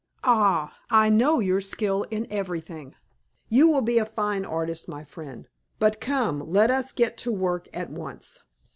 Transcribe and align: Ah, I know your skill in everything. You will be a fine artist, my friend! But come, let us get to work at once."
Ah, 0.23 0.75
I 0.89 1.11
know 1.11 1.39
your 1.39 1.61
skill 1.61 2.07
in 2.09 2.25
everything. 2.31 2.95
You 3.49 3.67
will 3.69 3.83
be 3.83 3.99
a 3.99 4.03
fine 4.07 4.45
artist, 4.45 4.87
my 4.87 5.03
friend! 5.03 5.47
But 5.77 6.01
come, 6.01 6.39
let 6.51 6.71
us 6.71 6.91
get 6.91 7.17
to 7.17 7.31
work 7.31 7.69
at 7.71 7.91
once." 7.91 8.41